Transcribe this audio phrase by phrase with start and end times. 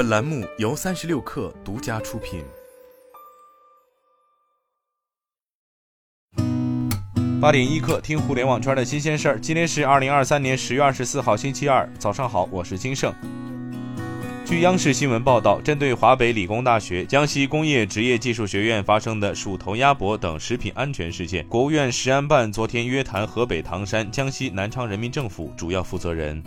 [0.00, 2.42] 本栏目由三十六氪独家出品。
[7.38, 9.38] 八点一刻，听互联网圈的新鲜事儿。
[9.38, 13.12] 今天是二零二三年十月二十四号，星期二，早上好，我是金盛。
[14.46, 26.42] 据央视新闻报道，针对华北理工大学、江西工业职业技术学院发生的鼠头鸭脖等食品安全事件，国务院食安办昨天约谈河北唐山、江西南昌人民政府主要负责人。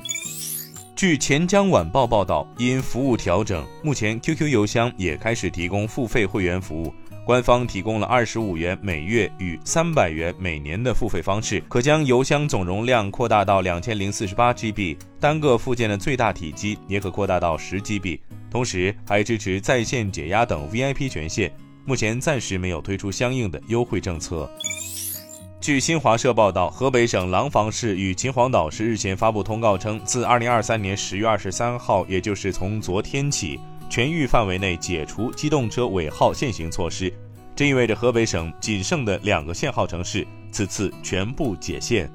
[0.95, 6.93] 据钱江晚报报道，因服务调整，目前 QQ 邮箱也开始提供付费会员服务。
[7.25, 18.19] 官方提供了二十五元每月与三百元每年的付费方式，可将邮箱总容量扩大到两千零四十八 GB，单个附件的最大体积也可扩大到十 GB，
[18.51, 21.51] 同时还支持在线解压等 VIP 权限。
[21.85, 24.49] 目前暂时没有推出相应的优惠政策。
[25.63, 33.57] 据新华社报道，河北省廊坊市与秦皇岛市日前发布通告称，自二零二三年十月二十三号，也就是从昨天起。
[33.89, 37.09] 全域范围内解除机动车尾号限行措施，
[37.55, 42.11] 这意味着河北省仅剩的两个限号城市此次全部解限。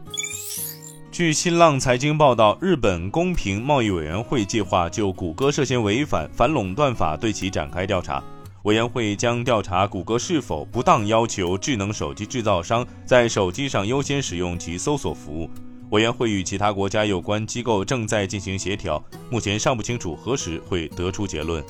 [1.11, 8.23] 据新浪财经报道，日本公平贸易委员会计划就谷歌涉嫌违反反垄断法对其展开调查。
[8.65, 15.49] 委员会将调查谷歌是否不当要求智能手机制造商在手机上优先使用其搜索服务。
[15.91, 21.65] 委员会与其他国家有关机构正在进行协调，目前尚不清楚何时会得出结论。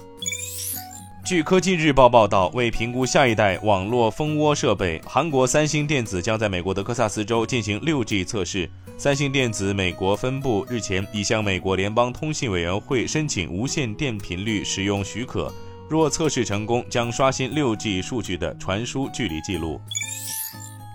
[1.24, 8.68] 据科技日报报道，为评估下一代网络蜂窝设备，韩国三星电子将在美国德克萨斯州进行 6G 测试。
[8.96, 15.52] 三星电子美国分部日前已向美国联邦通信委员会申请无线电频率使用许可，
[15.88, 19.80] 若测试成功，将刷新 6G 数据的传输距离记录。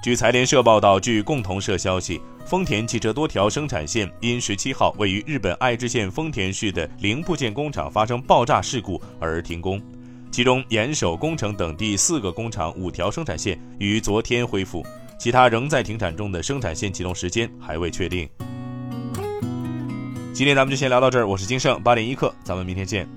[0.04, 2.22] 据财联社报道，据共同社消息。
[2.46, 9.82] 丰田汽车多条生产线因十七号位于日本爱知县丰田市的零部件工厂发生爆炸事故而停工，
[10.30, 14.86] 其中岩手工程等第四个工厂五条生产线于昨天恢复，
[15.18, 18.30] 其他仍在停产中的生产线启动时间还未确定。
[20.34, 23.08] 今天咱们就先聊到这儿，我是金盛八点一刻，咱们明天见。